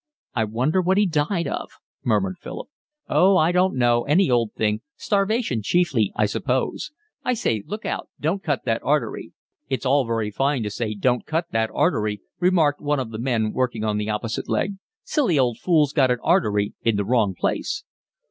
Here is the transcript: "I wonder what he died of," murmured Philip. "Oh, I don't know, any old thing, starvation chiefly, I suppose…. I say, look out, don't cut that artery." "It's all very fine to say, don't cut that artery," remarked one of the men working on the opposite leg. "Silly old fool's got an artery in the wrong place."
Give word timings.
"I 0.33 0.45
wonder 0.45 0.81
what 0.81 0.97
he 0.97 1.05
died 1.05 1.47
of," 1.47 1.73
murmured 2.03 2.39
Philip. 2.39 2.69
"Oh, 3.07 3.37
I 3.37 3.51
don't 3.51 3.75
know, 3.75 4.01
any 4.05 4.31
old 4.31 4.51
thing, 4.53 4.81
starvation 4.95 5.61
chiefly, 5.61 6.11
I 6.15 6.25
suppose…. 6.25 6.89
I 7.23 7.35
say, 7.35 7.61
look 7.67 7.85
out, 7.85 8.09
don't 8.19 8.41
cut 8.41 8.65
that 8.65 8.81
artery." 8.83 9.33
"It's 9.69 9.85
all 9.85 10.05
very 10.07 10.31
fine 10.31 10.63
to 10.63 10.71
say, 10.71 10.95
don't 10.95 11.27
cut 11.27 11.51
that 11.51 11.69
artery," 11.71 12.19
remarked 12.39 12.81
one 12.81 12.99
of 12.99 13.11
the 13.11 13.19
men 13.19 13.53
working 13.53 13.83
on 13.83 13.97
the 13.99 14.09
opposite 14.09 14.49
leg. 14.49 14.73
"Silly 15.03 15.37
old 15.37 15.59
fool's 15.59 15.93
got 15.93 16.09
an 16.09 16.17
artery 16.23 16.73
in 16.81 16.95
the 16.95 17.05
wrong 17.05 17.35
place." 17.35 17.83